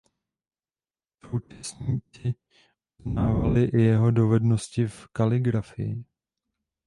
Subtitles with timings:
[1.29, 2.35] Současníci
[2.97, 6.05] uznávali i jeho dovednosti v kaligrafii.